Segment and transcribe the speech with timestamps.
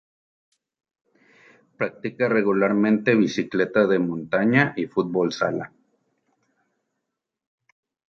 [1.79, 5.71] Practica regularmente Bicicleta de montaña y futbol sala.